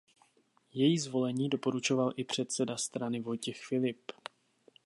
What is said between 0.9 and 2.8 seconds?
zvolení doporučoval i předseda